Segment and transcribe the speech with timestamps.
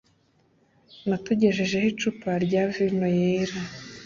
[1.07, 3.57] natugejejeho icupa rya vino yera.